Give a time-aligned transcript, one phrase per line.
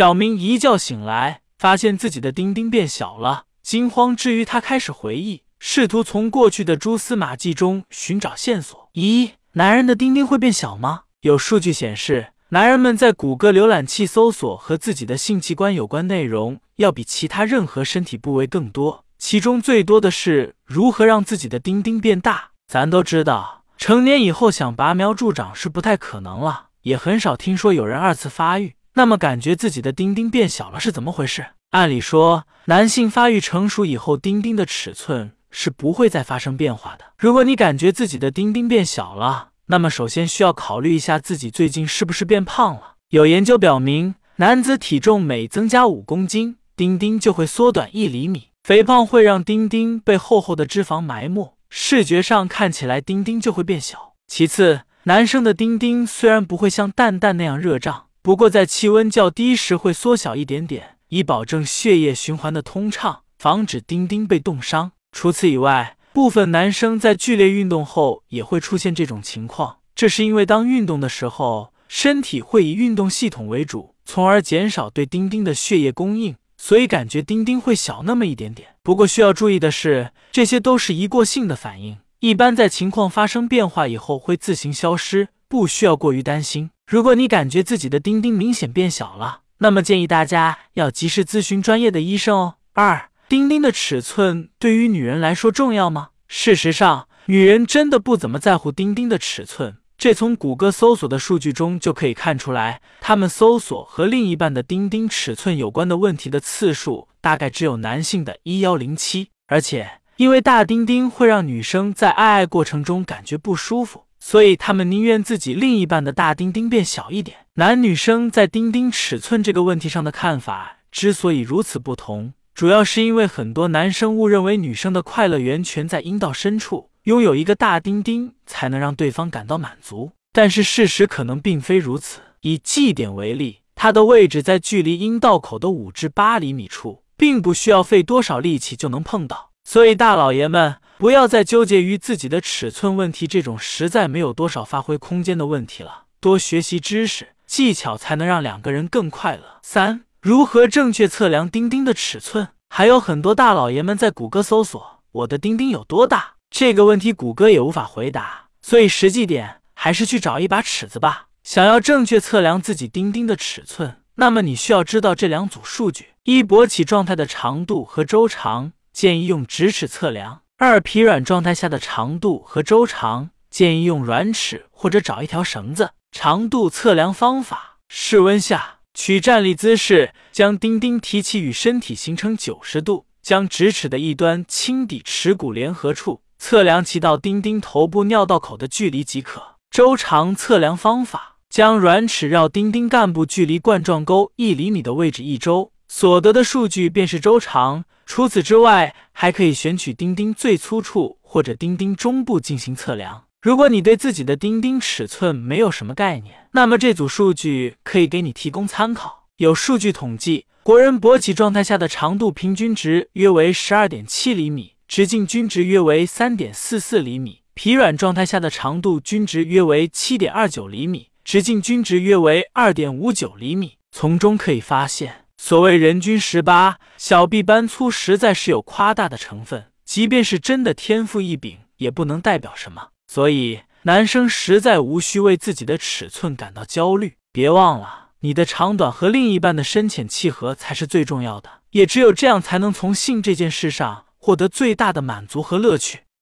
[0.00, 8.88] 小明一觉醒来，发现自己的丁丁变小了，惊慌之余，他开始回忆，试图从过去的蛛丝马迹中寻找线索。
[8.94, 11.02] 咦，男人的丁丁会变小吗？
[11.20, 19.04] 有数据显示，男人们在谷歌浏览器搜索和自己的性器官有关内容，要比其他任何身体部位更多。
[19.18, 22.52] 其中最多的是如何让自己的丁丁变大。
[22.66, 28.76] 咱都知道，成年以后想拔苗助长是不太可能了，也很少听说有人二次发育。
[28.94, 31.46] 那么，感觉自己的丁丁变小了是怎么回事？
[31.70, 37.04] 按理说，男性发育成熟以后，丁丁的尺寸是不会再发生变化的。
[37.16, 42.94] 如果你感觉自己的丁丁变小了，那么，首先需要考虑一下自己最近是不是变胖了。
[43.10, 48.48] 有研究表明，男子体重每增加五公斤，丁丁就会缩短一厘米。
[48.64, 54.14] 肥胖会让丁丁被厚厚的脂肪埋没，视觉上看起来丁丁就会变小。
[54.26, 64.92] 其次，男生的丁丁虽然不会像蛋蛋那样热胀，不过在气温较低时会缩小一点点，以保证血液循环的通畅，防止丁丁被冻伤。
[65.10, 78.68] 除此以外，部分男生在剧烈运动后也会出现这种情况，这是因为当运动的时候，身体会以运动系统为主，从而减少对丁丁的血液供应，所以感觉丁丁会小那么一点点。
[78.82, 86.68] 不过需要注意的是，这些都是一过性的反应，一般在情况发生变化以后会自行消失，不需要过于担心。
[86.90, 92.54] 如果你感觉自己的丁丁明显变小了，那么建议大家要及时咨询专业的医生哦。
[92.72, 96.08] 二丁丁的尺寸对于女人来说重要吗？
[96.26, 99.76] 事实上，女人真的不怎么在乎丁丁的尺寸。
[99.96, 109.28] 这从谷歌搜索的数据中就可以看出来，他们搜索和另一半的丁丁尺寸有关的问题的次数大概只有男性的一幺零七。
[109.46, 117.38] 而且，因为大丁丁会让女生在爱爱过程中感觉不舒服，所以他们宁愿自己另一半的大丁丁变小一点。
[117.54, 122.32] 男女生在丁丁尺寸这个问题上的看法之所以如此不同。
[122.54, 130.12] 主要是因为很多男生误认为女生的快乐源泉在阴道深处，拥有一个大丁丁才能让对方感到满足。
[130.32, 132.20] 但是事实可能并非如此。
[132.42, 139.50] 以 G 点为例，它的位置在距离阴道口的五至八厘米处，并不需要费多少力气就能碰到。
[139.64, 146.02] 所以大老爷们不要再纠结于自己的尺寸问题这种实在没有多少发挥空间的问题了。
[146.20, 149.60] 多学习知识技巧，才能让两个人更快乐。
[149.62, 150.02] 三。
[150.20, 152.48] 如何正确测量钉钉的尺寸？
[152.68, 158.48] 还有很多大老爷们在谷歌搜索“我的钉钉有多大”这个问题，谷歌也无法回答。
[158.60, 161.28] 所以实际点还是去找一把尺子吧。
[161.42, 175.92] 想要正确测量自己钉钉的尺寸，那么你需要知道这两组数据：一、勃起状态的长度和周长，建议用直尺测量；二、疲软状态下的长度和周长，建议用软尺或者找一条绳子。
[176.12, 178.80] 长度测量方法：室温下。
[178.92, 189.42] 取站立姿势，将丁丁提起与身体形成九十度，将直尺的一端轻抵耻骨联合处，测量其到丁丁头部尿道口的距离即可。
[189.70, 197.86] 周长测量方法：将软尺绕丁丁干部距离冠状沟一厘米的位置一周，所得的数据便是周长。
[198.12, 203.26] 除此之外，还可以选取钉钉最粗处或者钉钉中部进行测量。
[203.40, 209.28] 如果你对自己的钉钉尺寸没有什么概念，那么这组数据可以给你提供参考。
[209.36, 223.74] 有数据统计，国人勃起状态下的长度平均值约为十二点七厘米，直径均值约为三点四四厘米；疲软状态下的长度均值约为七点二九厘米，直径均值约为二点五九厘米。
[223.92, 229.72] 从中可以发现，所谓人均十八小臂般粗，实在是有夸大的成分。
[229.86, 232.88] 即便是真的天赋异禀，也不能代表什么。
[233.08, 237.14] 所以，男生实在无需为自己的尺寸感到焦虑。
[237.32, 246.00] 别忘了，你的长短和另一半的深浅契合才是最重要的，也只有这样才能从性这件事上获得最大的满足和乐趣。